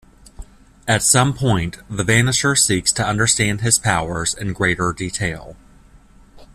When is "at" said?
0.87-1.03